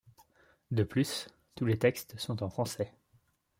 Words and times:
De 0.71 0.81
plus, 0.81 1.29
tous 1.53 1.67
les 1.67 1.77
textes 1.77 2.17
sont 2.17 2.41
en 2.41 2.49
français. 2.49 2.91